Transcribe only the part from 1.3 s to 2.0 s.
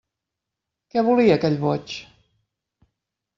aquell boig?